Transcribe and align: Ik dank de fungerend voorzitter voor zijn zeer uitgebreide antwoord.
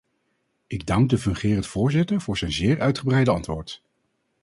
Ik 0.67 0.85
dank 0.85 1.09
de 1.09 1.17
fungerend 1.17 1.67
voorzitter 1.67 2.21
voor 2.21 2.37
zijn 2.37 2.51
zeer 2.51 2.79
uitgebreide 2.81 3.31
antwoord. 3.31 3.81